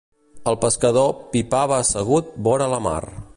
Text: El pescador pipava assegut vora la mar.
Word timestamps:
El 0.51 0.55
pescador 0.63 1.11
pipava 1.35 1.77
assegut 1.85 2.33
vora 2.49 2.71
la 2.73 2.81
mar. 2.89 2.99